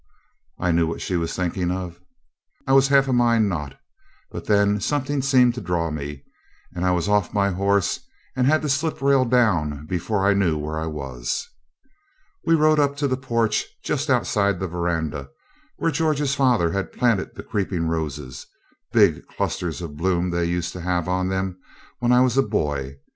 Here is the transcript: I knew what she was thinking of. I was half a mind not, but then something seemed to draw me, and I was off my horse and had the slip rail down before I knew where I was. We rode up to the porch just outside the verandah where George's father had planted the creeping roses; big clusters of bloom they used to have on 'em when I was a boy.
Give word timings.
I 0.57 0.71
knew 0.71 0.87
what 0.87 0.99
she 0.99 1.15
was 1.15 1.35
thinking 1.35 1.69
of. 1.69 1.99
I 2.65 2.73
was 2.73 2.87
half 2.87 3.07
a 3.07 3.13
mind 3.13 3.47
not, 3.49 3.75
but 4.31 4.45
then 4.45 4.79
something 4.79 5.21
seemed 5.21 5.53
to 5.53 5.61
draw 5.61 5.91
me, 5.91 6.23
and 6.73 6.83
I 6.83 6.89
was 6.89 7.07
off 7.07 7.35
my 7.35 7.51
horse 7.51 7.99
and 8.35 8.47
had 8.47 8.63
the 8.63 8.67
slip 8.69 8.99
rail 8.99 9.25
down 9.25 9.85
before 9.85 10.25
I 10.25 10.33
knew 10.33 10.57
where 10.57 10.79
I 10.79 10.87
was. 10.87 11.47
We 12.43 12.55
rode 12.55 12.79
up 12.79 12.97
to 12.97 13.07
the 13.07 13.15
porch 13.15 13.63
just 13.83 14.09
outside 14.09 14.59
the 14.59 14.67
verandah 14.67 15.29
where 15.77 15.91
George's 15.91 16.33
father 16.33 16.71
had 16.71 16.91
planted 16.93 17.35
the 17.35 17.43
creeping 17.43 17.85
roses; 17.85 18.47
big 18.91 19.27
clusters 19.27 19.83
of 19.83 19.97
bloom 19.97 20.31
they 20.31 20.45
used 20.45 20.73
to 20.73 20.81
have 20.81 21.07
on 21.07 21.31
'em 21.31 21.61
when 21.99 22.11
I 22.11 22.21
was 22.21 22.39
a 22.39 22.41
boy. 22.41 22.97